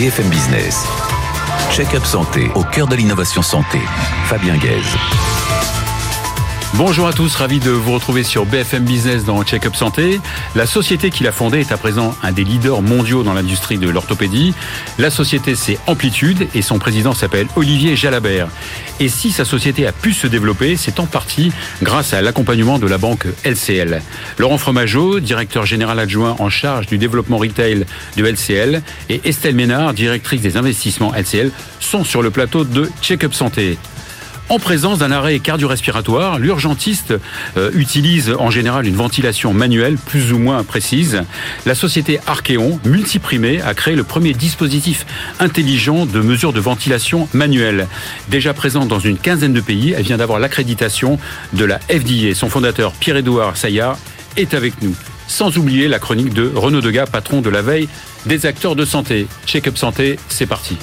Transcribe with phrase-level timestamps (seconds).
[0.00, 0.86] BFM Business.
[1.70, 3.78] Check-up santé au cœur de l'innovation santé.
[4.24, 4.96] Fabien Guèze.
[6.74, 10.20] Bonjour à tous, ravi de vous retrouver sur BFM Business dans Check-up Santé.
[10.54, 13.88] La société qui l'a fondée est à présent un des leaders mondiaux dans l'industrie de
[13.88, 14.54] l'orthopédie.
[14.96, 18.48] La société c'est Amplitude et son président s'appelle Olivier Jalabert.
[19.00, 21.52] Et si sa société a pu se développer, c'est en partie
[21.82, 24.00] grâce à l'accompagnement de la banque LCL.
[24.38, 27.84] Laurent Fromageau, directeur général adjoint en charge du développement retail
[28.16, 33.34] de LCL, et Estelle Ménard, directrice des investissements LCL, sont sur le plateau de Check-up
[33.34, 33.76] Santé.
[34.50, 37.14] En présence d'un arrêt cardio-respiratoire, l'urgentiste
[37.56, 41.22] euh, utilise en général une ventilation manuelle plus ou moins précise.
[41.66, 45.06] La société Archeon, multiprimée, a créé le premier dispositif
[45.38, 47.86] intelligent de mesure de ventilation manuelle.
[48.28, 51.20] Déjà présente dans une quinzaine de pays, elle vient d'avoir l'accréditation
[51.52, 52.34] de la FDA.
[52.34, 53.98] Son fondateur, Pierre-Édouard Saillard,
[54.36, 54.96] est avec nous.
[55.28, 57.88] Sans oublier la chronique de Renaud Degas, patron de la veille
[58.26, 59.28] des acteurs de santé.
[59.46, 60.76] Check-up santé, c'est parti.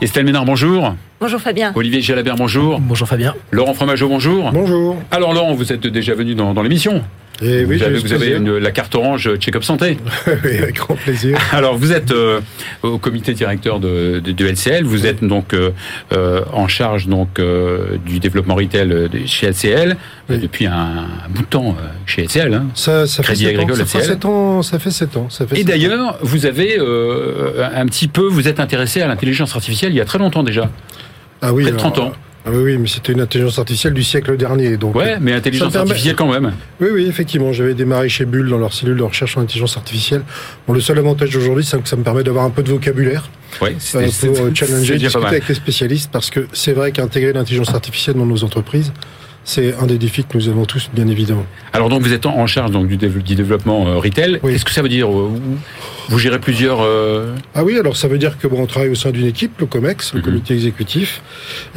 [0.00, 0.94] Estelle Ménard, bonjour.
[1.20, 1.72] Bonjour Fabien.
[1.74, 2.80] Olivier Jalabert, bonjour.
[2.80, 3.34] Bonjour Fabien.
[3.50, 4.50] Laurent Fromageau, bonjour.
[4.50, 4.96] Bonjour.
[5.10, 7.02] Alors Laurent, vous êtes déjà venu dans, dans l'émission.
[7.42, 8.36] Et oui, vous avez, j'ai vous avez plaisir.
[8.36, 9.96] une- la carte orange Check-up Santé.
[10.44, 11.38] Oui, avec grand plaisir.
[11.52, 12.40] Alors, vous êtes euh,
[12.82, 14.84] au comité directeur de, de, de LCL.
[14.84, 15.70] Vous êtes donc euh,
[16.12, 19.96] euh, en charge donc euh, du développement retail chez LCL
[20.28, 20.38] Oui.
[20.38, 22.52] depuis un, un bout de temps euh, chez LCL.
[22.54, 22.66] hein.
[22.74, 23.62] Ça, ça fait Crédit 7 ans.
[23.62, 24.10] Agricole, Ça fait LCL.
[24.12, 24.62] 7 ans.
[24.62, 25.30] Ça fait 7 ans.
[25.30, 29.54] Ça fait Et d'ailleurs, vous avez euh, un petit peu, vous êtes intéressé à l'intelligence
[29.54, 30.70] artificielle il y a très longtemps déjà.
[31.42, 32.12] ah oui, près de alors, 30 ans.
[32.46, 34.76] Ah oui, oui, mais c'était une intelligence artificielle du siècle dernier.
[34.78, 36.52] Donc, Ouais, euh, mais intelligence permet- artificielle quand même.
[36.80, 40.22] oui, oui, effectivement, j'avais démarré chez Bull dans leur cellule de recherche en intelligence artificielle.
[40.66, 43.28] Bon, le seul avantage aujourd'hui, c'est que ça me permet d'avoir un peu de vocabulaire
[43.60, 47.74] Ouais, euh, pour euh, challenger, discuter avec les spécialistes, parce que c'est vrai qu'intégrer l'intelligence
[47.74, 48.92] artificielle dans nos entreprises,
[49.44, 51.44] c'est un des défis que nous avons tous, bien évidemment.
[51.72, 54.38] Alors donc vous êtes en charge donc du, dév- du développement euh, retail.
[54.42, 54.52] Oui.
[54.52, 55.30] Qu'est-ce que ça veut dire euh,
[56.08, 56.78] vous, gérez plusieurs.
[56.82, 59.58] euh, Ah oui, alors ça veut dire que bon, on travaille au sein d'une équipe,
[59.60, 60.24] le COMEX, le Mhm.
[60.24, 61.22] comité exécutif.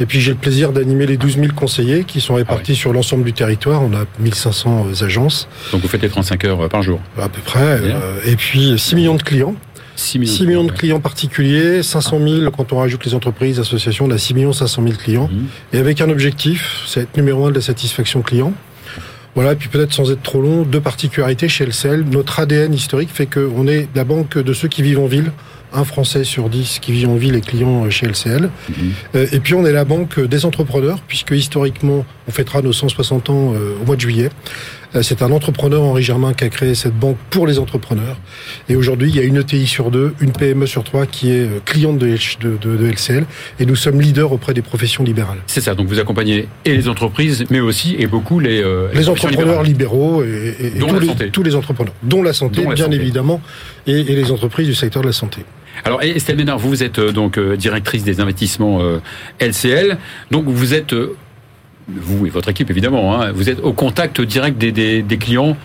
[0.00, 3.24] Et puis j'ai le plaisir d'animer les 12 000 conseillers qui sont répartis sur l'ensemble
[3.24, 3.82] du territoire.
[3.82, 7.00] On a 1500 agences donc vous faites les 35 heures par jour.
[7.20, 7.60] à peu près.
[7.62, 9.54] Euh, et puis 6 millions de clients.
[9.96, 10.32] 6 millions.
[10.32, 14.18] 6 millions de clients particuliers, 500 000 quand on rajoute les entreprises, associations, on a
[14.18, 15.28] 6 millions 500 000 clients.
[15.32, 15.46] Mhm.
[15.72, 18.52] Et avec un objectif, c'est être numéro un de la satisfaction client.
[19.34, 22.04] Voilà, et puis peut-être sans être trop long, deux particularités chez LCL.
[22.10, 25.32] Notre ADN historique fait qu'on est la banque de ceux qui vivent en ville.
[25.72, 28.42] Un Français sur dix qui vit en ville est client chez LCL.
[28.42, 28.74] Mhm.
[29.16, 33.28] Euh, Et puis on est la banque des entrepreneurs, puisque historiquement, on fêtera nos 160
[33.30, 34.30] ans euh, au mois de juillet.
[34.94, 38.16] Euh, C'est un entrepreneur, Henri Germain, qui a créé cette banque pour les entrepreneurs.
[38.68, 41.40] Et aujourd'hui, il y a une ETI sur deux, une PME sur trois qui est
[41.40, 42.06] euh, cliente de,
[42.40, 43.24] de, de- de LCL.
[43.60, 45.38] Et nous sommes leaders auprès des professions libérales.
[45.46, 45.74] C'est ça.
[45.74, 48.62] Donc vous accompagnez et les entreprises, mais aussi et beaucoup les.
[48.62, 51.30] euh, Les entrepreneurs libéraux et, et- et Dont tous, les, santé.
[51.30, 52.96] tous les entrepreneurs, dont la santé, Dont la bien santé.
[52.96, 53.40] évidemment,
[53.86, 55.42] et, et les entreprises du secteur de la santé.
[55.84, 58.80] Alors Estelle Ménard, vous, êtes donc directrice des investissements
[59.40, 59.98] LCL.
[60.30, 60.94] Donc vous êtes
[61.88, 63.20] vous et votre équipe évidemment.
[63.20, 65.56] hein, vous êtes au contact direct des, des, clients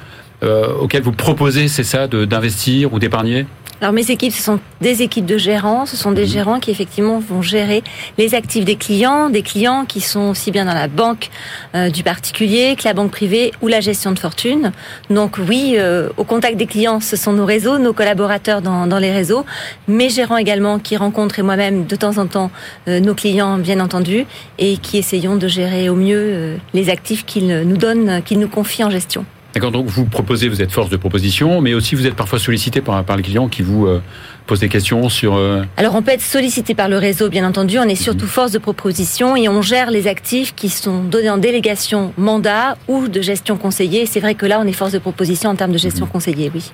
[0.43, 3.45] euh, auxquels vous proposez, c'est ça, d'investir ou d'épargner?
[3.81, 7.19] Alors mes équipes, ce sont des équipes de gérants, ce sont des gérants qui effectivement
[7.19, 7.81] vont gérer
[8.17, 11.29] les actifs des clients, des clients qui sont aussi bien dans la banque
[11.75, 14.73] euh, du particulier que la banque privée ou la gestion de fortune.
[15.09, 18.99] Donc oui, euh, au contact des clients, ce sont nos réseaux, nos collaborateurs dans, dans
[18.99, 19.45] les réseaux,
[19.87, 22.51] mes gérants également qui rencontrent et moi-même de temps en temps
[22.89, 24.25] euh, nos clients bien entendu
[24.57, 28.49] et qui essayons de gérer au mieux euh, les actifs qu'ils nous donnent, qu'ils nous
[28.49, 29.25] confient en gestion.
[29.55, 32.81] D'accord, donc vous proposez, vous êtes force de proposition, mais aussi vous êtes parfois sollicité
[32.81, 33.99] par, par les clients qui vous euh,
[34.45, 35.35] posent des questions sur.
[35.35, 37.79] euh, Alors on peut être sollicité par le réseau, bien entendu.
[37.79, 38.31] On est surtout Mhm.
[38.31, 43.07] force de proposition et on gère les actifs qui sont donnés en délégation mandat ou
[43.07, 44.05] de gestion conseillée.
[44.05, 46.11] C'est vrai que là, on est force de proposition en termes de gestion Mhm.
[46.11, 46.71] conseillée, oui.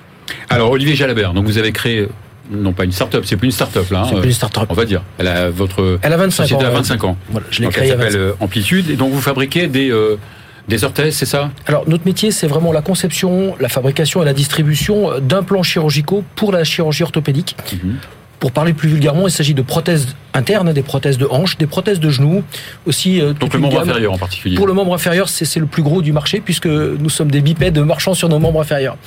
[0.50, 2.06] Alors Olivier Jalabert, donc vous avez créé
[2.50, 4.04] non pas une start-up, c'est plus une start-up là.
[4.08, 4.66] C'est hein, plus une start-up.
[4.68, 5.02] On va dire.
[5.18, 6.66] Elle a votre Elle a 25 société ans.
[6.66, 6.76] a ouais.
[6.76, 7.16] 25 ans.
[7.30, 10.16] Voilà, je l'ai elle créée 25 s'appelle euh, Amplitude et donc vous fabriquez des euh,
[10.68, 11.50] des orthèses, c'est ça?
[11.66, 16.52] Alors, notre métier, c'est vraiment la conception, la fabrication et la distribution d'implants chirurgicaux pour
[16.52, 17.56] la chirurgie orthopédique.
[18.38, 22.00] Pour parler plus vulgairement, il s'agit de prothèses internes, des prothèses de hanches, des prothèses
[22.00, 22.42] de genoux,
[22.84, 23.18] aussi.
[23.20, 23.88] euh, Donc le membre gamme.
[23.88, 24.56] inférieur en particulier.
[24.56, 27.40] Pour le membre inférieur, c'est c'est le plus gros du marché puisque nous sommes des
[27.40, 28.98] bipèdes marchant sur nos membres inférieurs.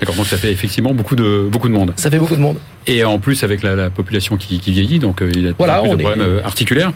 [0.00, 1.92] D'accord, donc ça fait effectivement beaucoup de beaucoup de monde.
[1.96, 2.56] Ça fait beaucoup de monde.
[2.86, 5.52] Et en plus avec la, la population qui, qui vieillit, donc euh, il y a
[5.58, 6.92] Voilà, plus de est- problèmes euh, articulaires.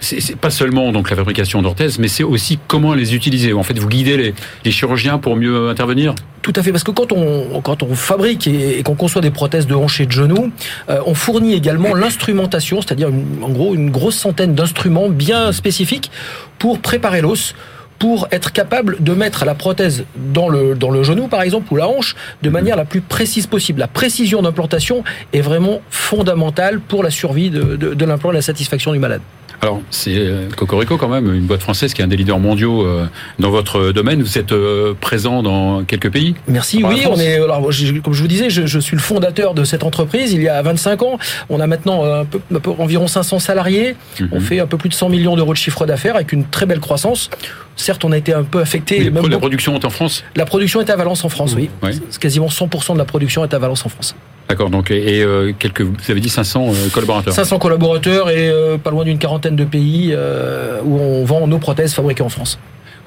[0.00, 3.52] C'est pas seulement donc la fabrication d'orthèses, mais c'est aussi comment les utiliser.
[3.52, 4.34] En fait, vous guidez les,
[4.64, 6.14] les chirurgiens pour mieux intervenir.
[6.42, 9.30] Tout à fait, parce que quand on, quand on fabrique et, et qu'on conçoit des
[9.32, 10.50] prothèses de hanches et de genoux,
[10.88, 13.10] euh, on fournit également l'instrumentation, c'est-à-dire
[13.42, 16.10] en gros une grosse centaine d'instruments bien spécifiques
[16.58, 17.54] pour préparer l'os,
[17.98, 21.76] pour être capable de mettre la prothèse dans le, dans le genou, par exemple, ou
[21.76, 23.80] la hanche, de manière la plus précise possible.
[23.80, 28.42] La précision d'implantation est vraiment fondamentale pour la survie de, de, de l'implant et la
[28.42, 29.20] satisfaction du malade.
[29.60, 32.86] Alors, c'est euh, Cocorico quand même, une boîte française qui est un des leaders mondiaux
[32.86, 33.06] euh,
[33.40, 34.22] dans votre domaine.
[34.22, 36.36] Vous êtes euh, présent dans quelques pays?
[36.46, 37.68] Merci, oui, on est, alors,
[38.04, 40.62] comme je vous disais, je, je, suis le fondateur de cette entreprise il y a
[40.62, 41.18] 25 ans.
[41.48, 43.96] On a maintenant un peu, un peu environ 500 salariés.
[44.20, 44.28] Mm -hmm.
[44.32, 46.66] On fait un peu plus de 100 millions d'euros de chiffre d'affaires avec une très
[46.66, 47.30] belle croissance.
[47.78, 49.10] Certes, on a été un peu affecté.
[49.10, 51.58] La production est en France La production est à Valence en France, mmh.
[51.58, 51.70] oui.
[51.82, 52.00] oui.
[52.20, 54.14] Quasiment 100% de la production est à Valence en France.
[54.48, 58.78] D'accord, donc et, euh, quelques, vous avez dit 500 euh, collaborateurs 500 collaborateurs et euh,
[58.78, 62.58] pas loin d'une quarantaine de pays euh, où on vend nos prothèses fabriquées en France.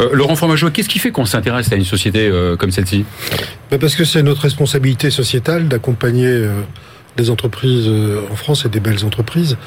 [0.01, 3.05] Euh, Laurent Fromageau, qu'est-ce qui fait qu'on s'intéresse à une société euh, comme celle-ci?
[3.71, 6.45] Ben Parce que c'est notre responsabilité sociétale d'accompagner
[7.17, 7.89] des entreprises
[8.31, 9.57] en France et des belles entreprises.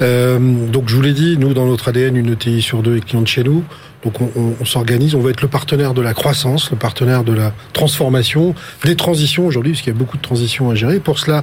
[0.00, 3.22] donc je vous l'ai dit, nous dans notre ADN, une ETI sur deux est client
[3.22, 3.64] de chez nous.
[4.06, 7.52] Donc on, s'organise, on va être le partenaire de la croissance, le partenaire de la
[7.72, 8.54] transformation,
[8.84, 11.00] des transitions aujourd'hui, parce qu'il y a beaucoup de transitions à gérer.
[11.00, 11.42] Pour cela,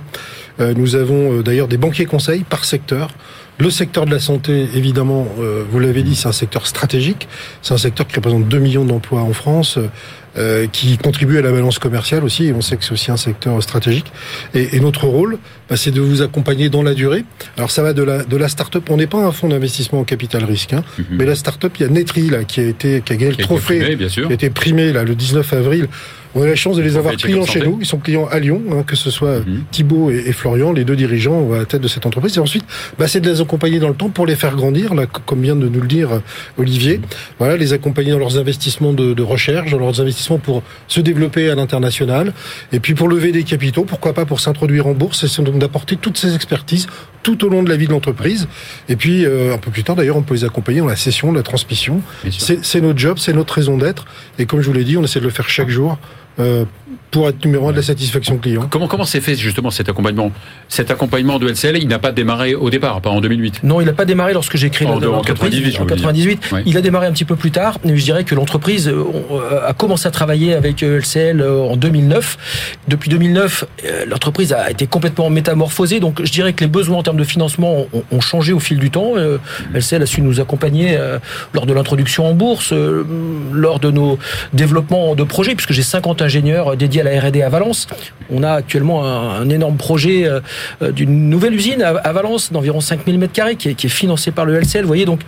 [0.62, 3.10] euh, nous avons euh, d'ailleurs des banquiers conseils par secteur.
[3.58, 7.28] Le secteur de la santé, évidemment, euh, vous l'avez dit, c'est un secteur stratégique.
[7.62, 9.78] C'est un secteur qui représente 2 millions d'emplois en France,
[10.38, 12.46] euh, qui contribue à la balance commerciale aussi.
[12.48, 14.12] Et on sait que c'est aussi un secteur stratégique.
[14.54, 15.38] Et, et notre rôle,
[15.70, 17.24] bah, c'est de vous accompagner dans la durée.
[17.58, 18.84] Alors ça va de la, de la start-up.
[18.90, 21.06] On n'est pas un fonds d'investissement en capital risque, hein, mm -hmm.
[21.18, 23.44] mais la start-up, il y a Netri là, qui a été, qui a gagné le
[23.44, 24.26] trophée, primé, bien sûr.
[24.28, 25.88] qui a été primé là le 19 avril.
[26.36, 27.78] On a la chance de les avoir clients chez nous.
[27.80, 29.64] Ils sont clients à Lyon, hein, que ce soit mm -hmm.
[29.76, 32.34] Thibault et, et, Florian, les deux dirigeants à la tête de cette entreprise.
[32.38, 32.66] Et ensuite,
[32.98, 35.60] bah, c'est de les accompagner dans le temps pour les faire grandir, là, comme vient
[35.64, 36.10] de nous le dire
[36.64, 36.96] Olivier.
[36.98, 37.38] Mm -hmm.
[37.40, 41.50] Voilà, les accompagner dans leurs investissements de, de recherche, dans leurs investissements pour se développer
[41.50, 42.34] à l'international,
[42.72, 45.96] et puis pour lever des capitaux, pourquoi pas pour s'introduire en bourse, c'est donc d'apporter
[45.96, 46.88] toutes ces expertises
[47.24, 48.48] tout au long de la vie de l'entreprise.
[48.90, 51.32] Et puis, euh, un peu plus tard, d'ailleurs, on peut les accompagner dans la session,
[51.32, 52.02] la transmission.
[52.30, 54.06] C'est notre job, c'est notre raison d'être.
[54.38, 55.98] Et comme je vous l'ai dit, on essaie de le faire chaque jour.
[56.40, 56.66] Euh,
[57.12, 58.68] pour être numéro un de la satisfaction client.
[58.68, 60.32] Comment comment s'est fait justement cet accompagnement?
[60.68, 63.60] Cet accompagnement de LCL, il n'a pas démarré au départ, pas en 2008.
[63.64, 65.80] Non, il n'a pas démarré lorsque j'ai créé en, en 98.
[65.80, 66.62] En 98, oui.
[66.66, 67.78] il a démarré un petit peu plus tard.
[67.86, 68.92] Mais je dirais que l'entreprise
[69.64, 72.80] a commencé à travailler avec LCL en 2009.
[72.88, 73.66] Depuis 2009,
[74.08, 76.00] l'entreprise a été complètement métamorphosée.
[76.00, 78.80] Donc je dirais que les besoins en termes de financement ont, ont changé au fil
[78.80, 79.14] du temps.
[79.76, 80.98] LCL a su nous accompagner
[81.54, 82.74] lors de l'introduction en bourse,
[83.52, 84.18] lors de nos
[84.54, 87.88] développements de projets, puisque j'ai 50 ingénieurs dédiés à la R&D à Valence.
[88.32, 92.82] On a actuellement un, un énorme projet euh, d'une nouvelle usine à, à Valence d'environ
[92.82, 94.82] 5000 m2 qui est, qui est financé par le LCL.
[94.82, 95.20] Vous voyez donc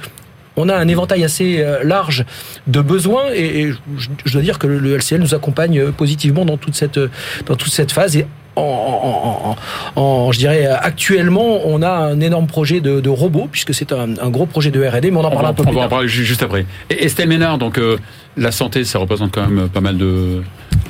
[0.57, 2.25] on a un éventail assez euh, large
[2.67, 6.99] de besoins et, je, dois dire que le LCL nous accompagne positivement dans toute cette,
[7.45, 8.25] dans toute cette phase et
[8.55, 13.49] en, en, en, en, je dirais actuellement, on a un énorme projet de, de robot
[13.51, 15.65] puisque c'est un, un, gros projet de R&D, mais on en parlera un peu on
[15.65, 15.87] plus va tard.
[15.87, 16.65] en parler juste après.
[16.89, 17.97] Et Estelle Ménard, donc euh,
[18.37, 20.41] la santé, ça représente quand même pas mal de.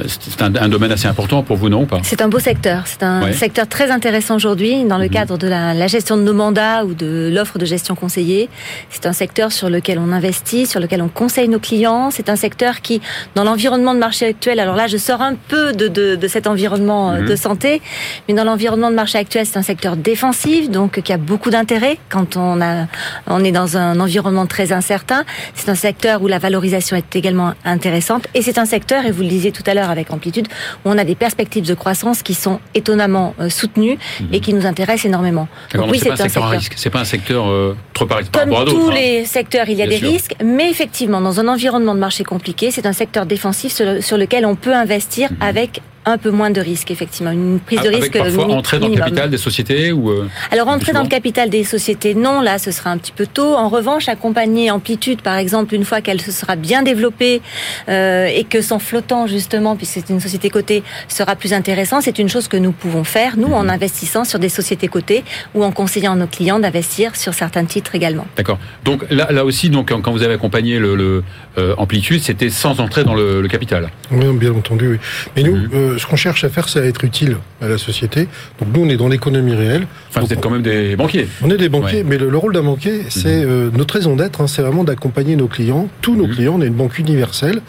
[0.07, 1.99] C'est un, un, domaine assez important pour vous, non ou pas?
[2.03, 2.83] C'est un beau secteur.
[2.85, 3.33] C'est un ouais.
[3.33, 5.09] secteur très intéressant aujourd'hui dans le mmh.
[5.09, 8.49] cadre de la, la, gestion de nos mandats ou de l'offre de gestion conseillée.
[8.89, 12.11] C'est un secteur sur lequel on investit, sur lequel on conseille nos clients.
[12.11, 13.01] C'est un secteur qui,
[13.35, 16.47] dans l'environnement de marché actuel, alors là, je sors un peu de, de, de cet
[16.47, 17.25] environnement mmh.
[17.25, 17.81] de santé,
[18.27, 21.97] mais dans l'environnement de marché actuel, c'est un secteur défensif, donc qui a beaucoup d'intérêt
[22.09, 22.87] quand on, a,
[23.27, 25.23] on est dans un environnement très incertain.
[25.53, 29.21] C'est un secteur où la valorisation est également intéressante et c'est un secteur, et vous
[29.21, 30.47] le disiez tout à l'heure, avec amplitude,
[30.83, 34.33] où on a des perspectives de croissance qui sont étonnamment euh, soutenues mmh.
[34.33, 35.47] et qui nous intéressent énormément.
[35.73, 36.73] Donc, oui, c'est un, secteur à risque.
[36.75, 38.31] C'est pas un secteur euh, trop à risque.
[38.31, 38.93] Comme par tous hein.
[38.93, 40.11] les secteurs, il y a Bien des sûr.
[40.11, 44.01] risques, mais effectivement, dans un environnement de marché compliqué, c'est un secteur défensif sur, le,
[44.01, 45.35] sur, lequel on peut investir mmh.
[45.41, 48.17] avec un peu moins de risque, effectivement, une prise de Avec risque.
[48.17, 51.63] Parfois entrer dans le capital des sociétés ou euh, Alors entrer dans le capital des
[51.63, 53.55] sociétés, non, là ce sera un petit peu tôt.
[53.55, 57.41] En revanche, accompagner Amplitude, par exemple, une fois qu'elle se sera bien développée
[57.89, 62.19] euh, et que son flottant justement, puisque c'est une société cotée, sera plus intéressant, c'est
[62.19, 65.71] une chose que nous pouvons faire, nous, en investissant sur des sociétés cotées ou en
[65.71, 68.27] conseillant nos clients d'investir sur certains titres également.
[68.37, 68.59] D'accord.
[68.83, 71.23] Donc là, là aussi, donc quand vous avez accompagné le, le
[71.57, 73.89] euh, Amplitude, c'était sans entrer dans le, le, capital.
[74.11, 74.87] Oui, bien entendu.
[74.89, 74.97] Oui.
[75.35, 75.94] Mais nous.
[75.95, 78.27] Mmh ce qu'on cherche à faire, c'est à être utile à la société.
[78.59, 79.87] Donc nous, on est dans l'économie réelle.
[80.09, 81.27] Enfin, vous êtes quand même des banquiers.
[81.41, 82.05] On est des banquiers, ouais.
[82.05, 83.49] mais le, le, rôle d'un banquier, c'est mmh.
[83.49, 86.31] euh, notre raison d'être, hein, c'est vraiment d'accompagner nos clients, tous nos mmh.
[86.31, 86.53] clients.
[86.57, 87.61] On est une banque universelle,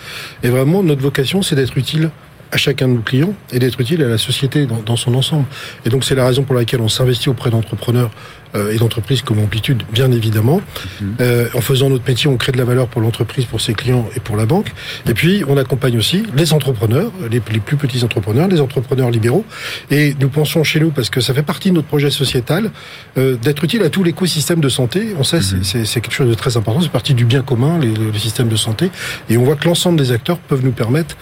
[0.42, 2.10] et vraiment notre vocation, c'est d'être utile
[2.52, 5.46] à chacun de nos clients et d'être utile à la société dans, dans son ensemble.
[5.84, 8.10] Et donc c'est la raison pour laquelle on s'investit auprès d'entrepreneurs
[8.56, 10.60] euh, et d'entreprises comme Amplitude, bien évidemment.
[11.00, 11.16] Mhm.
[11.20, 14.08] Euh, en faisant notre métier, on crée de la valeur pour l'entreprise, pour ses clients
[14.16, 14.72] et pour la banque.
[15.08, 19.44] Et puis, on accompagne aussi les entrepreneurs, les, plus petits entrepreneurs, les entrepreneurs libéraux.
[19.90, 22.70] Et nous pensons chez nous, parce que ça fait partie de notre projet sociétal,
[23.18, 25.14] euh, d'être utile à tout l'écosystème de santé.
[25.18, 25.84] On sait, mhm.
[25.84, 26.80] c'est quelque chose de très important.
[26.80, 28.90] C'est partie du bien commun, les, les systèmes de santé.
[29.28, 31.16] Et on voit que l'ensemble des acteurs peuvent nous permettre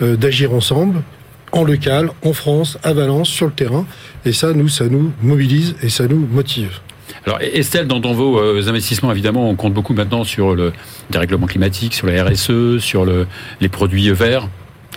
[0.00, 1.02] d'agir ensemble
[1.52, 3.86] en local, en France, à Valence, sur le terrain.
[4.24, 6.80] Et ça, nous, ça nous mobilise et ça nous motive.
[7.26, 10.72] Alors Estelle, dans, vos euh, investissements, évidemment, on compte beaucoup maintenant sur le
[11.10, 13.26] dérèglement climatique, sur la RSE, sur le,
[13.60, 14.48] les produits verts.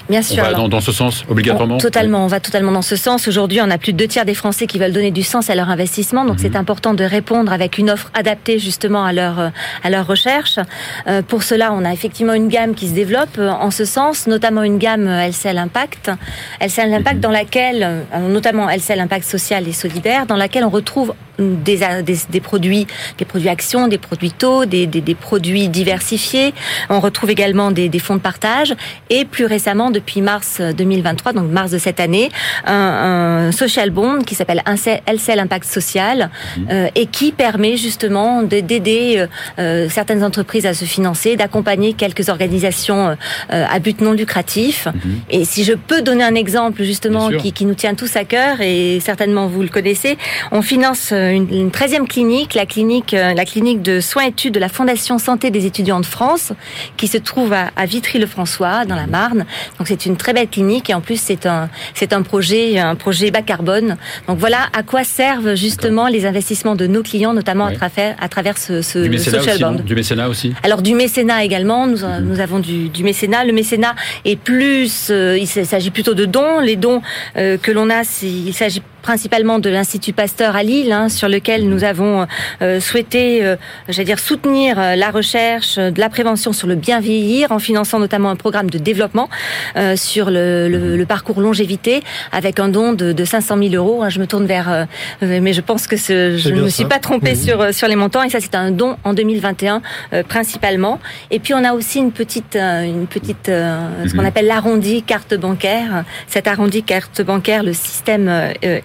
[0.09, 0.43] Bien sûr.
[0.45, 3.27] On va dans, ce sens, obligatoirement Totalement, on va totalement dans ce sens.
[3.27, 5.55] Aujourd'hui, on a plus de deux tiers des Français qui veulent donner du sens à
[5.55, 6.41] leur investissement, donc mhm.
[6.41, 9.51] c'est important de répondre avec une offre adaptée justement à leur,
[9.83, 10.59] à leur recherche.
[11.07, 14.27] Euh, pour cela, on a effectivement une gamme qui se développe euh, en ce sens,
[14.27, 16.11] notamment une gamme LCL Impact.
[16.59, 17.21] LCL Impact mhm.
[17.21, 17.83] dans laquelle,
[18.13, 22.87] euh, notamment LCL Impact social et solidaire, dans laquelle on retrouve des, des, des, produits,
[23.17, 26.53] des produits actions, des produits taux, des, des, des produits diversifiés.
[26.89, 28.75] On retrouve également des, des fonds de partage
[29.09, 32.29] et plus récemment, depuis mars 2023, donc mars de cette année,
[32.65, 36.67] un, un social bond qui s'appelle LCL Impact Social mhm.
[36.69, 39.27] euh, et qui permet justement d'aider euh,
[39.59, 43.15] euh, certaines entreprises à se financer, d'accompagner quelques organisations
[43.51, 44.87] euh, à but non lucratif.
[44.87, 45.21] Mhm.
[45.29, 48.61] Et si je peux donner un exemple justement qui, qui nous tient tous à cœur
[48.61, 50.17] et certainement vous le connaissez,
[50.51, 54.59] on finance une, une 13e clinique, la clinique, euh, la clinique de soins études de
[54.59, 56.53] la Fondation Santé des étudiants de France,
[56.97, 59.45] qui se trouve à, à Vitry-le-François, dans la Marne.
[59.77, 62.95] Donc c'est une très belle clinique et en plus c'est un, c'est un projet, un
[62.95, 63.97] projet bas carbone.
[64.27, 68.29] Donc voilà à quoi servent justement les investissements de nos clients, notamment à travers, à
[68.29, 69.83] travers ce, ce du social bond.
[69.83, 70.53] Du mécénat aussi.
[70.63, 71.87] Alors du mécénat également.
[71.87, 72.25] Nous, mhm.
[72.25, 73.45] nous avons du, du, mécénat.
[73.45, 76.59] Le mécénat est plus, euh, il s'agit plutôt de dons.
[76.59, 77.01] Les dons
[77.37, 81.69] euh, que l'on a, il s'agit principalement de l'Institut Pasteur à Lille, hein, sur lequel
[81.69, 82.25] nous avons
[82.61, 83.57] euh, souhaité, euh,
[83.89, 87.99] j'allais dire, soutenir euh, la recherche de la prévention sur le bien vieillir, en finançant
[87.99, 89.29] notamment un programme de développement
[89.75, 94.03] euh, sur le, le, le, parcours longévité, avec un don de, de 500 000 euros.
[94.03, 94.87] Hein, je me tourne vers,
[95.21, 97.35] mais je pense que ce, je ne me suis pas trompée mmh.
[97.35, 98.23] sur sur les montants.
[98.23, 99.81] Et ça, c'est un don en 2021
[100.29, 100.99] principalement.
[101.29, 104.25] Et puis on a aussi une petite, une petite, ce qu'on mmh.
[104.25, 106.05] appelle l'arrondi carte bancaire.
[106.27, 108.31] Cet arrondi carte bancaire, le système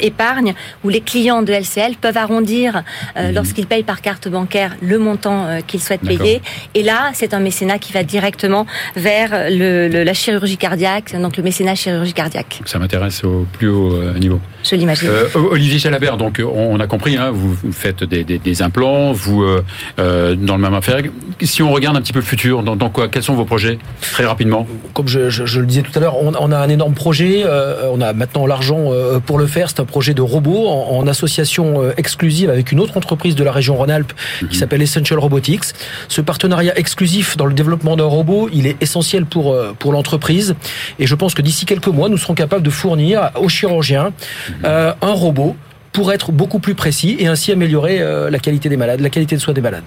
[0.09, 2.83] épargne où les clients de LCL peuvent arrondir
[3.17, 3.35] euh, mhm.
[3.35, 6.43] lorsqu'ils payent par carte bancaire le montant euh, qu'ils souhaitent payer.
[6.75, 11.37] Et là, c'est un mécénat qui va directement vers le, le, la chirurgie cardiaque, donc
[11.37, 12.61] le mécénat chirurgie cardiaque.
[12.65, 14.41] Ça m'intéresse au plus haut euh, niveau.
[14.65, 15.09] Je l'imagine.
[15.09, 19.43] Euh, Olivier Jalabert, donc on a compris, hein, vous faites des, des, des implants, vous
[19.43, 21.01] euh, dans le même affaire.
[21.41, 23.79] Si on regarde un petit peu le futur, dans, dans quoi, quels sont vos projets
[24.01, 24.67] très rapidement?
[24.95, 27.45] Comme je, je, je, le disais tout à l'heure, on, on, a un énorme projet.
[27.93, 28.91] on a maintenant l'argent
[29.27, 29.69] pour le faire.
[29.69, 33.45] C'est un projet de robots en, en, association euh, exclusive avec une autre entreprise de
[33.45, 34.53] la région Rhône-Alpes qui mhm.
[34.53, 35.65] s'appelle Essential Robotics.
[36.09, 40.55] Ce partenariat exclusif dans le développement d'un robot, il est essentiel pour, euh, pour l'entreprise.
[40.99, 44.13] Et je pense que d'ici quelques mois, nous serons capables de fournir aux chirurgiens
[44.49, 44.55] mhm.
[44.65, 45.57] euh, un robot
[45.93, 48.01] pour être beaucoup plus précis et ainsi améliorer
[48.31, 49.83] la qualité des malades, la qualité de soins des malades.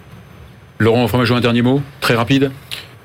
[0.80, 2.51] Laurent Fromageau, un dernier mot, très rapide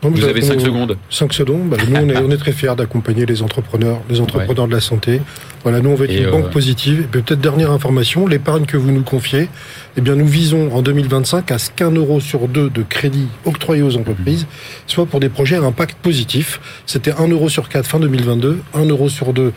[0.03, 0.97] vous, avez 5 secondes.
[1.11, 1.69] 5 secondes.
[1.69, 4.71] Bah, nous, on est, on est, très fiers d'accompagner les entrepreneurs, les entrepreneurs ouais.
[4.71, 5.21] de la santé.
[5.63, 6.31] Voilà, nous, on veut être et une euh...
[6.31, 7.01] banque positive.
[7.01, 9.49] Et peut-être dernière information, l'épargne que vous nous confiez,
[9.97, 13.83] eh bien, nous visons en 2025 à ce qu'un euro sur deux de crédit octroyé
[13.83, 14.47] aux entreprises mmh.
[14.87, 16.61] soit pour des projets à impact positif.
[16.87, 19.53] C'était un euro sur quatre fin 2022, un euro sur deux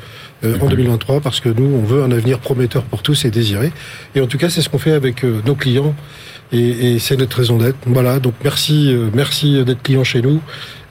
[0.46, 3.72] euh, en 2023 parce que nous, on veut un avenir prometteur pour tous et désiré.
[4.16, 5.94] Et en tout cas, c'est ce qu'on fait avec euh, nos clients
[6.52, 7.78] et, et c'est notre raison d'être.
[7.86, 10.42] Voilà, donc merci, euh, merci d'être client chez nous.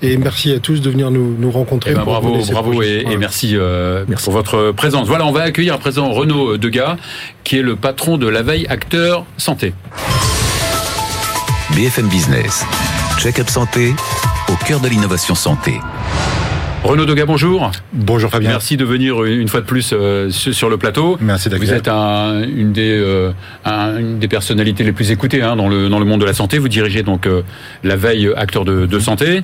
[0.00, 1.90] Et merci à tous de venir nous, nous rencontrer.
[1.90, 5.08] Eh ben bravo, bravo et, merci, euh, merci pour votre présence.
[5.08, 6.96] Voilà, on va accueillir à présent Renaud Degas,
[7.42, 9.74] qui est le patron de la veille acteur santé.
[11.74, 12.64] BFM Business,
[13.18, 13.92] check-up santé,
[14.48, 15.80] au cœur de l'innovation santé.
[16.85, 17.70] Renaud Doga, bonjour.
[17.92, 18.50] Bonjour Fabien.
[18.50, 21.18] Merci de venir une fois de plus euh, sur le plateau.
[21.20, 23.32] Merci Vous êtes un, une, des, euh,
[23.64, 26.35] un, une des personnalités les plus écoutées hein, dans, le, dans le monde de la
[26.35, 26.58] santé.
[26.58, 27.42] Vous dirigez donc euh,
[27.82, 29.42] la veille acteur de, de santé.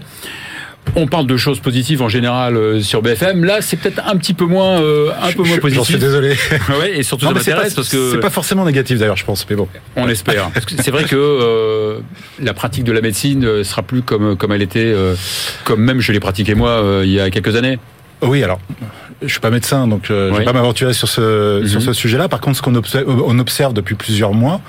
[0.96, 3.44] On parle de choses positives en général euh, sur BFM.
[3.44, 5.76] Là, c'est peut-être un petit peu moins, euh, un peu moins positif.
[5.78, 6.36] J'en suis désolé.
[6.80, 9.46] ouais, et surtout, non, ça m'intéresse parce que c'est pas forcément négatif d'ailleurs, je pense.
[9.48, 10.50] Mais bon, on espère.
[10.80, 11.98] c'est vrai que euh,
[12.40, 14.94] la pratique de la médecine euh, sera plus comme comme elle était,
[15.64, 17.78] comme même je l'ai pratiqué moi il y a quelques années.
[18.22, 18.58] Oui, alors
[19.22, 20.38] je suis pas médecin, donc je oui.
[20.38, 21.68] vais pas m'aventurer sur ce mm -hmm.
[21.68, 22.28] sur ce sujet-là.
[22.28, 24.60] Par contre, ce qu'on observe, on observe depuis plusieurs mois,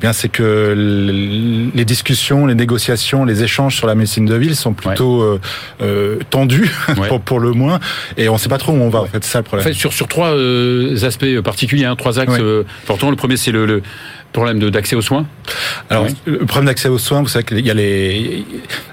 [0.00, 4.72] bien c'est que les discussions, les négociations, les échanges sur la médecine de ville sont
[4.72, 5.40] plutôt euh,
[5.82, 7.08] euh, tendus Ouais.
[7.08, 7.78] pour, pour le moins,
[8.16, 9.00] et on ne sait pas trop où on va.
[9.00, 9.66] En fait, c'est ça le En problème.
[9.68, 12.40] fait, sur, sur trois euh, aspects particuliers, hein, trois axes
[12.82, 13.10] importants.
[13.10, 13.82] Le premier, c'est le, le
[14.32, 15.26] problème d'accès aux soins.
[15.88, 18.44] Alors, le problème d'accès aux soins, vous savez qu'il y a les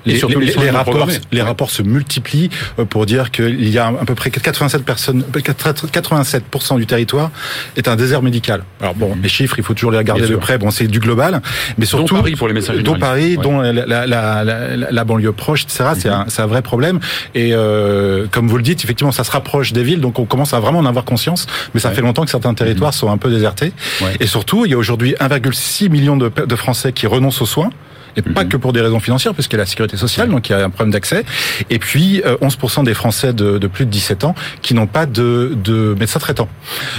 [0.05, 2.49] les, rapports, les se multiplient
[2.89, 7.31] pour dire qu'il y a à peu près 87 personnes, 87% du territoire
[7.75, 8.63] est un désert médical.
[8.81, 10.57] Alors bon, les chiffres, il faut toujours les regarder de près.
[10.57, 11.41] Bon, c'est du global,
[11.77, 12.97] mais surtout Paris pour les médecins dont.
[12.97, 13.43] Paris, Ouais.
[13.43, 14.43] dont la, la, la,
[14.91, 15.85] la- banlieue proche, etc.
[15.97, 16.13] C'est Mhm.
[16.15, 16.99] un, c'est un vrai problème.
[17.35, 20.53] Et euh, comme vous le dites, effectivement, ça se rapproche des villes, donc on commence
[20.53, 21.45] à vraiment en avoir conscience.
[21.73, 21.95] Mais ça Ouais.
[21.95, 23.71] fait longtemps que certains territoires sont un peu désertés.
[24.01, 24.15] Ouais.
[24.19, 27.69] Et surtout, il y a aujourd'hui 1,6 million de, de Français qui renoncent aux soins.
[28.15, 28.49] Et pas Mhm.
[28.49, 30.63] que pour des raisons financières, puisqu'il y a la sécurité sociale, donc il y a
[30.65, 31.23] un problème d'accès.
[31.69, 35.05] Et puis, euh, 11% des Français de, de plus de 17 ans qui n'ont pas
[35.05, 36.49] de, de médecin traitant.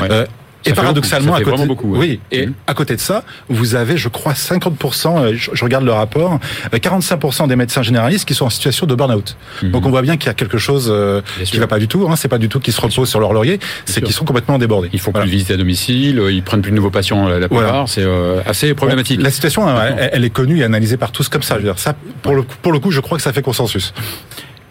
[0.00, 0.06] Ouais.
[0.12, 0.26] Euh,
[0.70, 1.98] et paradoxalement, beaucoup, à côté, beaucoup, ouais.
[1.98, 2.54] oui, et Mhm.
[2.66, 6.38] à côté de ça, vous avez, je crois, 50%, euh, je, je regarde le rapport,
[6.72, 9.36] euh, 45% des médecins généralistes qui sont en situation de burn-out.
[9.62, 9.70] Mhm.
[9.70, 12.06] Donc on voit bien qu'il y a quelque chose euh, qui va pas du tout.
[12.10, 14.58] Hein, c'est pas du tout qu'ils se reposent sur leur laurier, c'est qu'ils sont complètement
[14.58, 14.88] débordés.
[14.92, 15.24] Ils font Voilà.
[15.24, 17.68] plus de visites à domicile, euh, ils prennent plus de nouveaux patients euh, la plupart.
[17.68, 17.84] Voilà.
[17.86, 19.20] C'est euh, assez problématique.
[19.22, 21.54] La situation, elle, elle est connue et analysée par tous comme ça.
[21.54, 23.42] Je veux dire, ça, pour le, coup- pour le coup, je crois que ça fait
[23.42, 23.92] consensus.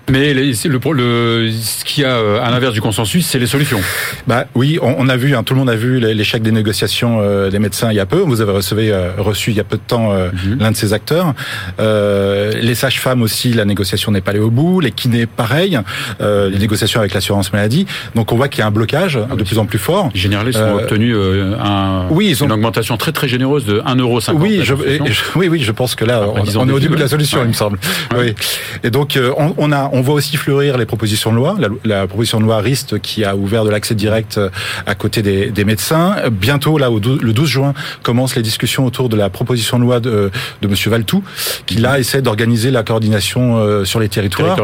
[0.10, 3.46] Mais les- le, le, ce qu'il y a euh, à l'inverse du consensus, c'est les
[3.48, 3.80] solutions.
[4.26, 7.20] Bah oui, on, on a vu, hein, tout le monde a vu l'échec des négociations
[7.22, 8.20] euh, des médecins il y a peu.
[8.20, 10.60] Vous avez reçu, euh, reçu il y a peu de temps euh, Mhm.
[10.60, 11.34] l'un de ces acteurs.
[11.82, 14.80] Euh, les sages-femmes aussi, la négociation n'est pas allée au bout.
[14.80, 15.78] Les kinés, pareil.
[16.22, 17.86] Euh, les négociations avec l'assurance maladie.
[18.16, 19.44] Donc on voit qu'il y a un blocage de oui.
[19.44, 20.10] plus en plus fort.
[20.14, 23.82] Les généralistes ont obtenu euh, un, oui, ils ont- une augmentation très très généreuse de
[23.86, 24.36] 1,50€.
[24.40, 25.06] Oui, je, construction.
[25.06, 27.40] et- je- oui, oui, je pense que là, on, est au début de la solution,
[27.40, 27.46] Ouais.
[27.46, 27.78] il me semble.
[28.16, 28.18] Ouais.
[28.28, 28.36] Oui.
[28.84, 31.56] Et donc, on, on a, on voit aussi fleurir les propositions de loi.
[31.60, 34.50] La, la proposition de loi RIST qui a ouvert de l'accès direct euh,
[34.86, 36.16] à côté des, des médecins.
[36.24, 37.74] Euh, Bientôt, là, au le 12 juin,
[38.04, 41.24] commencent les discussions autour de la proposition de loi de, de Monsieur Valtou,
[41.66, 44.56] qui là essaie d'organiser la coordination euh, sur les territoires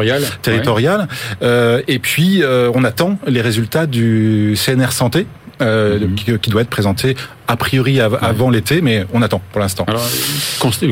[0.41, 1.07] territorial.
[1.41, 5.25] Euh, et puis, euh, on attend les résultats du CNR Santé.
[5.61, 6.15] euh, Mhm.
[6.15, 7.15] qui, qui doit être présenté
[7.53, 9.85] a priori av- avant l'été, mais on attend pour l'instant.
[9.87, 10.01] Alors,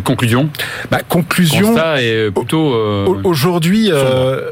[0.04, 0.50] conclusion?
[0.92, 1.66] Bah, conclusion.
[1.68, 2.74] Constat est plutôt.
[2.76, 4.52] euh, au- Aujourd'hui, euh,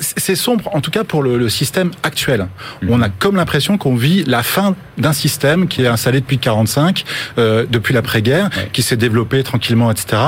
[0.00, 2.48] c'est sombre, en tout cas pour le, le système actuel.
[2.82, 2.90] Mhm.
[2.92, 7.04] On a comme l'impression qu'on vit la fin d'un système qui est installé depuis 45,
[7.38, 8.70] euh, depuis l'après-guerre, Ouais.
[8.72, 10.22] qui s'est développé tranquillement, etc.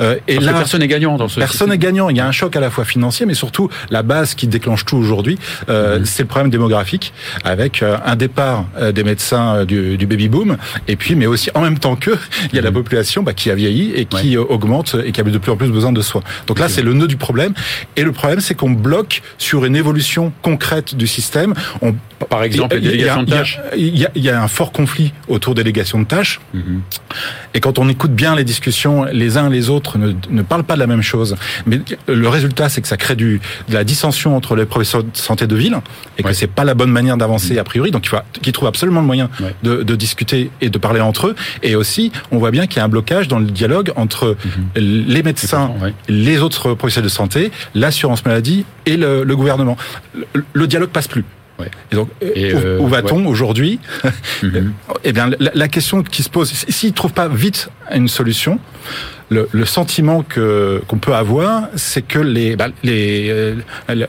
[0.00, 2.08] Euh, et parce que là, personne n'est gagnant dans ce Personne n'est gagnant.
[2.08, 4.84] Il y a un choc à la fois financier, mais surtout la base qui déclenche
[4.84, 5.38] tout aujourd'hui,
[5.68, 6.04] euh, Mhm.
[6.04, 7.12] c'est le problème démographique,
[7.44, 10.56] avec euh, un départ euh, des médecins euh, du, du baby boom,
[10.88, 12.10] et puis mais aussi en même temps que
[12.52, 12.74] il y a la Mhm.
[12.74, 15.68] population bah, qui a vieilli et qui augmente et qui a de plus en plus
[15.70, 16.22] besoin de soins.
[16.46, 17.54] Donc là, c'est le nœud du problème.
[17.96, 19.01] Et le problème, c'est qu'on bloque
[19.38, 21.54] sur une évolution concrète du système.
[21.80, 21.94] On,
[22.30, 23.60] Par exemple, les il y a- délégations de il y a- tâches.
[23.76, 26.40] Il y, a, il y a un fort conflit autour des délégations de tâches.
[26.54, 26.80] Mhm.
[27.54, 30.64] Et quand on écoute bien les discussions, les uns et les autres ne, ne parlent
[30.64, 31.36] pas de la même chose.
[31.66, 35.10] Mais le résultat, c'est que ça crée du, de la dissension entre les professeurs de
[35.16, 35.76] santé de ville
[36.18, 36.34] et que Ouais.
[36.34, 37.90] c'est pas la bonne manière d'avancer a priori.
[37.90, 39.54] Donc il faut qu'ils trouvent absolument le moyen Ouais.
[39.62, 41.34] de, de discuter et de parler entre eux.
[41.62, 44.36] Et aussi, on voit bien qu'il y a un blocage dans le dialogue entre
[44.76, 45.72] les médecins,
[46.08, 49.76] les autres professionnels de santé, l'assurance maladie et le, le gouvernement.
[50.14, 51.24] Le, le dialogue passe plus.
[51.58, 51.70] Ouais.
[51.92, 53.78] Et donc, Et, où, euh, où va-t-on aujourd'hui
[54.42, 54.72] Mhm.
[55.04, 58.58] eh bien, la, la question qui se pose, s'ils ne trouvent pas vite une solution,
[59.32, 63.54] le, le sentiment que qu'on peut avoir, c'est que les, bah, les euh,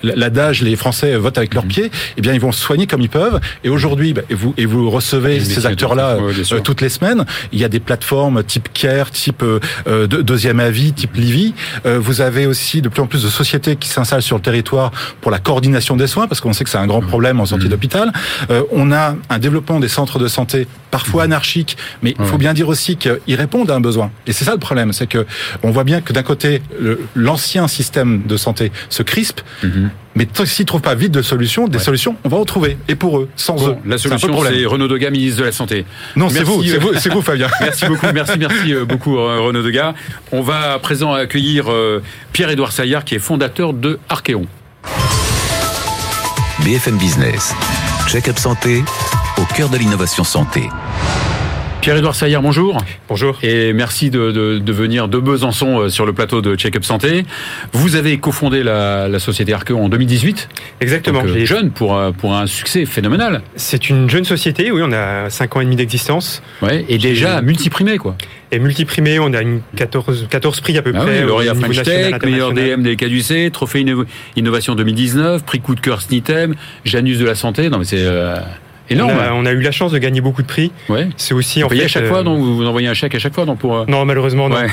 [0.04, 1.70] l'adage les Français votent avec leurs Mhm.
[1.70, 3.40] pieds, eh bien ils vont se soigner comme ils peuvent.
[3.64, 7.26] Et aujourd'hui, bah, et vous et vous recevez ces acteurs-là euh, toutes les semaines.
[7.52, 11.54] Il y a des plateformes type Care, type euh, euh, de- deuxième avis, type Livy.
[11.86, 14.92] Euh, vous avez aussi de plus en plus de sociétés qui s'installent sur le territoire
[15.22, 17.66] pour la coordination des soins, parce qu'on sait que c'est un grand problème en sortie
[17.66, 17.72] Mhm.
[17.72, 18.12] d'hôpital.
[18.50, 22.54] Euh, on a un développement des centres de santé parfois anarchiques, mais il faut bien
[22.54, 24.12] dire aussi qu'ils répondent à un besoin.
[24.28, 25.26] Et c'est ça le problème, c'est que
[25.64, 26.62] on voit bien que d'un côté,
[27.16, 29.90] l'ancien système de santé se crispe, Mhm.
[30.16, 31.84] mais s'ils trouvent pas vite de solutions, des Ouais.
[31.84, 32.78] solutions, on va en trouver.
[32.88, 35.86] Et pour eux, sans Bon, eux, la solution, c'est Renaud Degas, ministre de la Santé.
[36.16, 37.48] Non, c'est vous, c'est euh, vous, c'est vous, Fabien.
[37.62, 39.94] Merci beaucoup, merci, merci euh, beaucoup euh, Renaud Degas.
[40.32, 41.66] On va à présent accueillir
[42.32, 44.46] Pierre-Édouard Saillard qui est fondateur de Archeon.
[46.66, 47.54] BFM Business.
[48.08, 48.84] Check-up santé
[49.38, 50.70] au cœur de l'innovation santé.
[51.84, 52.78] Pierre-Édouard Saillard, bonjour.
[53.10, 53.38] Bonjour.
[53.44, 57.26] Et merci de, de- de venir de Besançon euh, sur le plateau de Check-up Santé.
[57.74, 60.48] Vous avez cofondé la, la société Archeon en 2018.
[60.80, 61.24] Exactement.
[61.24, 63.42] Donc, euh, jeune pour, pour un succès phénoménal.
[63.58, 66.42] C'est une jeune société, oui, on a 5 ans et demi d'existence.
[66.62, 68.16] Ouais, et déjà multiprimé, quoi.
[68.54, 71.18] Et multiprimé, on a une 14, 14 prix à peu Ah près.
[71.18, 72.54] oui, au lauréat French Tech, meilleur.
[72.54, 74.06] DM des CADUC, trophée Inno-
[74.38, 77.70] Innovation 2019, prix coup de cœur SNITEM, Janus de la Santé.
[77.70, 77.98] Non, mais c'est.
[78.00, 78.38] euh,
[78.90, 79.12] Énorme.
[79.18, 80.72] On a, on a eu la chance de gagner beaucoup de prix.
[80.90, 81.08] Ouais.
[81.18, 81.86] C'est aussi Vous en payez fait.
[81.86, 83.76] à chaque euh, fois, donc vous vous envoyez un chèque à chaque fois, donc pour.
[83.78, 84.58] euh, Non, malheureusement, non.
[84.58, 84.68] Ouais.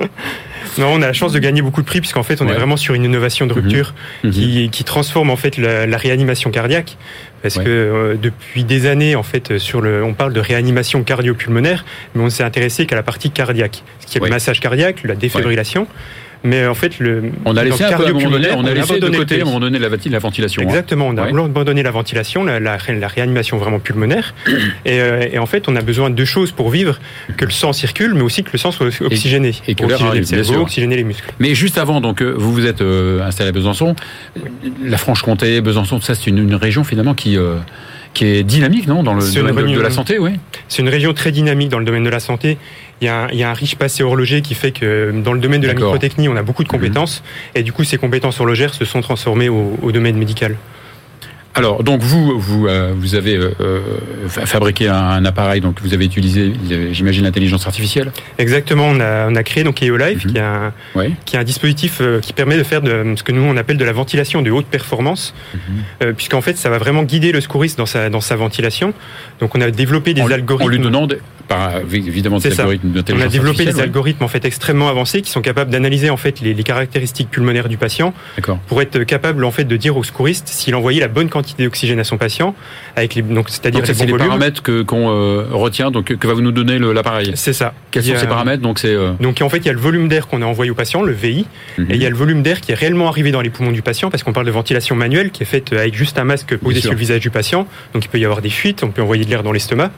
[0.78, 2.52] Non, on a la chance de gagner beaucoup de prix puisqu'en fait, on Ouais.
[2.52, 3.92] est vraiment sur une innovation de rupture
[4.22, 4.30] Mhm.
[4.30, 6.96] qui, qui transforme en fait la, la réanimation cardiaque.
[7.42, 7.64] Parce Ouais.
[7.64, 12.22] que euh, depuis des années, en fait, sur le, on parle de réanimation cardio-pulmonaire, mais
[12.22, 15.86] on s'est intéressé qu'à la partie cardiaque, ce qui est le massage cardiaque, la défibrillation.
[16.42, 18.64] Mais en fait, le On a laissé un peu à un moment donné, cardio-pulmonaire, on
[18.64, 19.44] a laissé de côté à un pays.
[19.44, 20.62] moment donné la, la ventilation.
[20.62, 20.66] hein.
[20.66, 21.44] Exactement, on a Ouais.
[21.44, 24.34] abandonné la ventilation, la, la, la réanimation vraiment pulmonaire.
[24.86, 26.98] et, euh, et en fait, on a besoin de deux choses pour vivre
[27.36, 29.52] que le sang circule, mais aussi que le sang soit oxygéné.
[29.68, 31.30] et que Pour l'air oxygéner le cerveau, oxygéner les muscles.
[31.40, 33.94] Mais juste avant, donc euh, vous vous êtes euh, installé à Besançon.
[34.82, 37.56] La Franche-Comté, Besançon, tout ça, c'est une, une région finalement qui euh,
[38.12, 40.32] qui est dynamique, non, dans le domaine de, la santé, oui.
[40.68, 42.58] C'est une région très dynamique dans le domaine de la santé.
[43.00, 45.32] Il y, a un, il y a un riche passé horloger qui fait que dans
[45.32, 47.22] le domaine de la microtechnie, on a beaucoup de compétences.
[47.54, 50.56] Et du coup, ces compétences horlogères se sont transformées au, au domaine médical.
[51.54, 53.80] Alors, donc vous, vous, euh, vous avez euh, euh,
[54.28, 58.12] fa- fabriqué un, un appareil, donc vous avez utilisé, euh, j'imagine, l'intelligence artificielle.
[58.38, 60.30] Exactement, on a, on a créé donc EOLife, Mhm.
[60.32, 61.14] qui, est un, Oui.
[61.24, 63.78] qui est un dispositif euh, qui permet de faire de, ce que nous on appelle
[63.78, 65.60] de la ventilation de haute performance, Mhm.
[66.04, 68.94] euh, puisqu'en fait ça va vraiment guider le secouriste dans sa, dans sa ventilation.
[69.40, 70.64] Donc on a développé des en, algorithmes.
[70.66, 71.18] en lui donnant, des-
[71.50, 73.82] par, évidemment, des algorithmes On a développé des ouais.
[73.82, 77.68] algorithmes en fait extrêmement avancés qui sont capables d'analyser en fait les, les caractéristiques pulmonaires
[77.68, 78.14] du patient
[78.68, 81.98] pour être capable en fait de dire au secouriste s'il envoyait la bonne quantité d'oxygène
[81.98, 82.54] à son patient
[82.94, 86.40] avec les donc c'est-à-dire c'est les paramètres que qu'on euh, retient, donc que va vous
[86.40, 87.32] nous donner l'appareil.
[87.34, 87.74] C'est ça.
[87.90, 88.62] Quels sont a- ces paramètres?
[88.62, 90.70] Donc c'est euh, Donc en fait, il y a le volume d'air qu'on a envoyé
[90.70, 91.46] au patient, le VI,
[91.78, 91.90] mhm.
[91.90, 93.82] et il y a le volume d'air qui est réellement arrivé dans les poumons du
[93.82, 96.80] patient, parce qu'on parle de ventilation manuelle qui est faite avec juste un masque posé
[96.80, 97.66] sur le visage du patient.
[97.92, 99.90] Donc il peut y avoir des fuites, on peut envoyer de l'air dans l'estomac.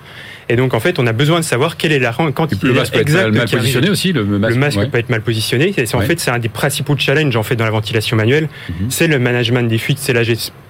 [0.48, 2.92] Et donc en fait, on a besoin de savoir quelle est la quantité le masque
[2.92, 4.12] peut être mal, positionné aussi.
[4.12, 4.86] Le masque, Le masque ouais.
[4.86, 5.74] peut être mal positionné.
[5.94, 6.06] En Ouais.
[6.06, 8.48] fait, c'est un des principaux challenges en fait dans la ventilation manuelle.
[8.68, 8.90] Mhm.
[8.90, 10.12] C'est le management des fuites, c'est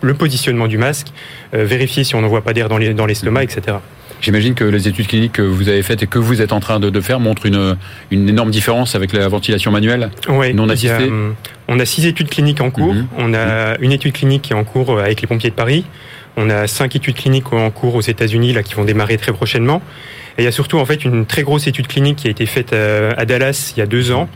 [0.02, 1.08] le positionnement du masque,
[1.54, 3.48] euh, vérifier si on n'envoie pas d'air dans les- dans l'estomac, Mhm.
[3.50, 3.76] etc.
[4.20, 6.78] J'imagine que les études cliniques que vous avez faites et que vous êtes en train
[6.78, 7.76] de, de faire montrent une,
[8.12, 10.11] une énorme différence avec la ventilation manuelle.
[10.28, 11.00] Ouais, Non y a,
[11.66, 12.94] on a six études cliniques en cours.
[12.94, 13.06] Mhm.
[13.18, 15.85] On a une étude clinique qui est en cours euh, avec les pompiers de Paris.
[16.37, 19.83] On a cinq études cliniques en cours aux États-Unis là qui vont démarrer très prochainement.
[20.38, 22.47] Et il y a surtout en fait une très grosse étude clinique qui a été
[22.47, 24.29] faite euh, à Dallas il y a deux ans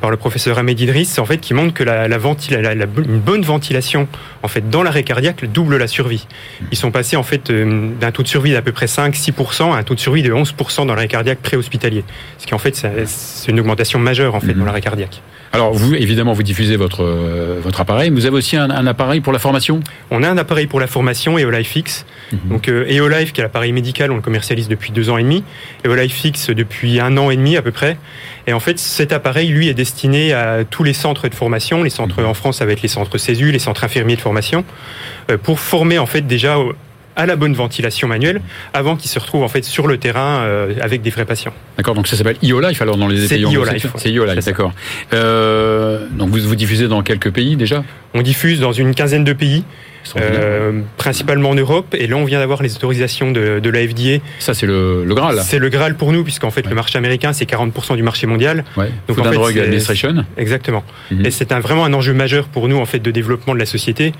[0.00, 2.86] par le professeur Ahmed Idriss, en fait, qui montre que la, la, ventila- la- la-
[3.04, 4.06] une bonne ventilation,
[4.42, 6.26] en fait, dans l'arrêt cardiaque, double la survie.
[6.70, 9.76] Ils sont passés en fait euh, d'un taux de survie d'à peu près 5-6% à
[9.76, 12.04] un taux de survie de 11% dans l'arrêt cardiaque préhospitalier.
[12.38, 14.58] Ce qui en fait, c'est une augmentation majeure en fait Mhm.
[14.60, 15.20] dans l'arrêt cardiaque.
[15.54, 18.10] Alors vous, évidemment, vous diffusez votre euh, votre appareil.
[18.10, 19.80] mais Vous avez aussi un, un appareil pour la formation?
[20.10, 22.06] On a un appareil pour la formation, EOLife X.
[22.32, 22.38] Mhm.
[22.48, 25.44] Donc euh, EOLife, qui est l'appareil médical, on le commercialise depuis deux ans et demi.
[25.84, 27.98] EOLife X depuis un an et demi à peu près.
[28.46, 31.82] Et en fait, cet appareil, lui, est destiné à tous les centres de formation.
[31.82, 34.64] Les centres en France, être les centres CESU, les centres infirmiers de formation,
[35.30, 36.56] euh, pour former en fait déjà
[37.14, 38.40] à la bonne ventilation manuelle
[38.72, 41.52] avant qu'ils se retrouvent en fait sur le terrain euh, avec des vrais patients.
[41.76, 43.88] D'accord, donc ça s'appelle IOLife alors dans les C'est pays anglo-saxons.
[43.88, 43.94] Ouais.
[43.98, 44.50] C'est IOLife, ça.
[44.50, 44.72] d'accord.
[45.12, 47.84] Euh, donc vous vous diffusez dans quelques pays déjà?
[48.14, 49.64] On diffuse dans une quinzaine de pays.
[50.16, 51.94] Euh, principalement en Europe.
[51.94, 55.14] Et là, on vient d'avoir les autorisations de, de la FDA Ça c'est le, le
[55.14, 55.40] Graal.
[55.42, 56.70] C'est le Graal pour nous, puisqu'en fait, Ouais.
[56.70, 58.64] le marché américain, c'est 40% du marché mondial.
[58.76, 58.90] Ouais.
[59.08, 60.24] Donc, Food en fait, Drug Administration.
[60.36, 60.84] Exactement.
[61.10, 61.26] Mhm.
[61.26, 63.66] Et c'est un, vraiment un enjeu majeur pour nous, en fait, de développement de la
[63.66, 64.12] société.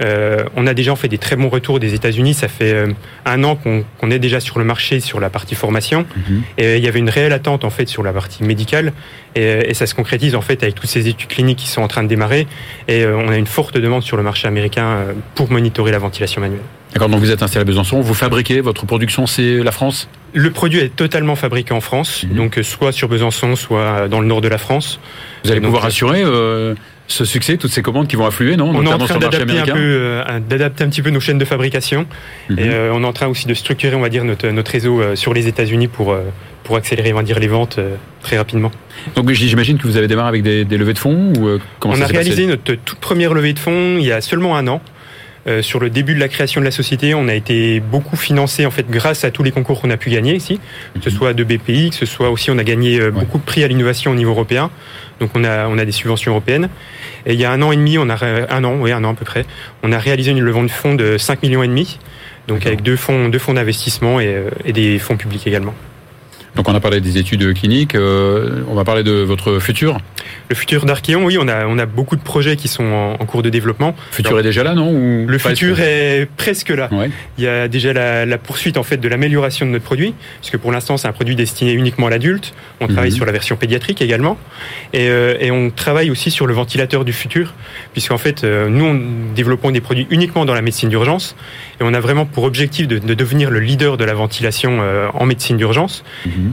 [0.00, 2.34] Euh, on a déjà fait des très bons retours des États-Unis.
[2.34, 2.86] Ça fait euh,
[3.24, 6.06] un an qu'on est déjà sur le marché, sur la partie formation.
[6.16, 6.42] Mhm.
[6.58, 8.92] Et il y avait une réelle attente, en fait, sur la partie médicale.
[9.34, 11.88] Et, et ça se concrétise, en fait, avec toutes ces études cliniques qui sont en
[11.88, 12.46] train de démarrer.
[12.86, 15.98] Et euh, on a une forte demande sur le marché américain euh, pour monitorer la
[15.98, 16.62] ventilation manuelle.
[16.94, 20.08] D'accord, donc vous êtes installé à Besançon, vous fabriquez, votre production c'est la France?
[20.32, 22.34] Le produit est totalement fabriqué en France, Mhm.
[22.36, 24.98] donc soit sur Besançon, soit dans le nord de la France.
[25.44, 26.74] Vous allez donc, pouvoir assurer euh,
[27.08, 29.64] ce succès, toutes ces commandes qui vont affluer, non On est en train d'adapter un,
[29.64, 32.06] peu, euh, d'adapter un petit peu nos chaînes de fabrication
[32.50, 32.58] Mhm.
[32.58, 35.00] et euh, on est en train aussi de structurer, on va dire, notre, notre réseau
[35.00, 36.14] euh, sur les États-Unis pour,
[36.64, 37.80] pour accélérer, on va dire, les ventes
[38.22, 38.70] très rapidement.
[39.16, 41.96] Donc j'imagine que vous avez démarré avec des, des levées de fonds ou comment on
[41.96, 44.82] ça a réalisé notre toute première levée de fonds il y a seulement un an.
[45.48, 48.66] Euh, sur le début de la création de la société, on a été beaucoup financé
[48.66, 50.60] en fait grâce à tous les concours qu'on a pu gagner ici,
[50.94, 53.16] que ce soit de BPI, que ce soit aussi on a gagné euh, Mhm.
[53.16, 53.20] Ouais.
[53.24, 54.70] beaucoup de prix à l'innovation au niveau européen.
[55.20, 56.68] Donc on a on a des subventions européennes.
[57.24, 58.18] Et il y a un an et demi, on a
[58.50, 59.46] un an, oui un an à peu près,
[59.82, 61.98] on a réalisé une levée de fonds de 5 millions et demi.
[62.46, 65.74] Donc avec deux fonds deux fonds d'investissement et, euh, et des fonds publics également.
[66.58, 69.98] Donc on a parlé des études cliniques, euh, on va parler de votre futur.
[70.48, 73.26] Le futur d'Archeon, oui, on a, on a beaucoup de projets qui sont en, en
[73.26, 73.94] cours de développement.
[74.10, 76.88] Le futur Alors, est déjà là, non ou Le futur est presque là.
[76.90, 77.12] Ouais.
[77.38, 80.56] Il y a déjà la, la, poursuite en fait de l'amélioration de notre produit, puisque
[80.56, 82.54] pour l'instant c'est un produit destiné uniquement à l'adulte.
[82.80, 82.92] On mmh.
[82.92, 84.36] travaille sur la version pédiatrique également,
[84.92, 87.54] et, euh, et, on travaille aussi sur le ventilateur du futur,
[87.92, 89.00] puisqu'en fait euh, nous on
[89.32, 91.36] développons des produits uniquement dans la médecine d'urgence,
[91.80, 94.80] et on a vraiment pour objectif de, de devenir le leader de la ventilation
[95.14, 96.02] en médecine d'urgence.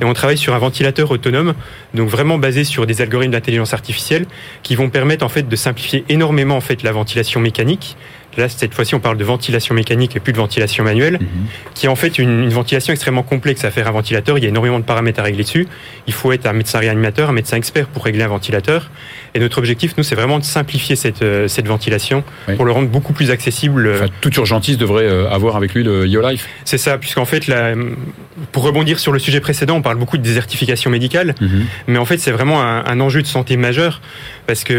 [0.01, 1.53] Et on travaille sur un ventilateur autonome,
[1.93, 4.25] donc vraiment basé sur des algorithmes d'intelligence artificielle
[4.63, 7.95] qui vont permettre en fait de simplifier énormément en fait la ventilation mécanique.
[8.37, 11.73] Là, cette fois-ci, on parle de ventilation mécanique et plus de ventilation manuelle, mm -hmm.
[11.75, 14.37] qui est en fait une, une, ventilation extrêmement complexe à faire un ventilateur.
[14.37, 15.67] Il y a énormément de paramètres à régler dessus.
[16.07, 18.81] Il faut être un médecin réanimateur, un médecin expert pour régler un ventilateur.
[19.33, 22.55] Et notre objectif, nous, c'est vraiment de simplifier cette, euh, cette ventilation oui.
[22.55, 23.81] pour le rendre beaucoup plus accessible.
[23.95, 26.47] Enfin, toute urgentiste devrait euh, avoir avec lui le YoLife.
[26.63, 27.43] C'est ça, puisqu'en fait,
[28.51, 31.63] pour rebondir sur le sujet précédent, on parle beaucoup de désertification médicale, mm -hmm.
[31.87, 33.93] mais en fait, c'est vraiment un, un enjeu de santé majeur,
[34.47, 34.77] parce que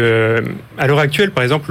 [0.77, 1.69] à l'heure actuelle, par exemple,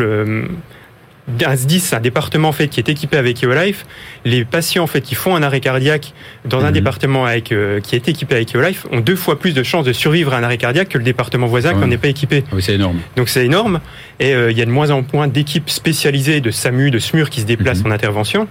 [1.29, 3.87] un département en fait qui est équipé avec EOLife,
[4.25, 6.65] les patients en fait qui font un arrêt cardiaque dans mmh.
[6.65, 9.85] un département avec euh, qui est équipé avec EOLife ont deux fois plus de chances
[9.85, 12.45] de survivre à un arrêt cardiaque que le département voisin qui n'est pas équipé.
[12.47, 13.01] Ah oui, c'est énorme.
[13.17, 13.81] Donc c'est énorme
[14.21, 17.31] et euh, il y a de moins en moins d'équipes spécialisées de SAMU, de SMUR
[17.31, 17.89] qui se déplacent mmh.
[17.89, 18.49] en intervention.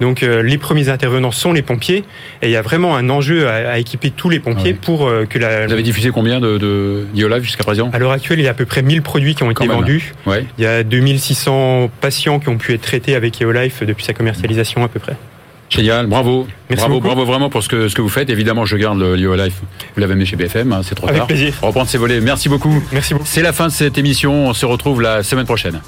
[0.00, 2.04] Donc euh, les premiers intervenants sont les pompiers
[2.42, 4.78] et il y a vraiment un enjeu à, à équiper tous les pompiers ouais.
[4.80, 5.66] pour euh, que la.
[5.66, 7.06] Vous avez diffusé combien de,
[7.40, 7.90] jusqu'à présent?
[7.92, 10.14] À l'heure actuelle, il y a à peu près 1000 produits qui ont été vendus.
[10.26, 10.44] Ouais.
[10.58, 14.84] Il y a 2600 patients qui ont pu être traités avec EOLife depuis sa commercialisation
[14.84, 15.16] à peu près.
[15.70, 16.46] Génial, bravo.
[16.70, 17.06] Merci bravo, beaucoup.
[17.08, 18.30] bravo vraiment pour ce que, ce que vous faites.
[18.30, 19.60] Évidemment, je garde le Lio Life.
[19.94, 21.26] Vous l'avez amené chez BFM, hein, c'est trop Avec tard.
[21.26, 21.52] plaisir.
[21.60, 22.20] Reprendre ses volets.
[22.20, 22.82] Merci beaucoup.
[22.92, 23.26] Merci beaucoup.
[23.26, 24.48] C'est la fin de cette émission.
[24.48, 25.80] On se retrouve la semaine prochaine.